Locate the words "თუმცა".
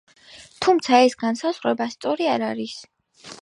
0.65-1.01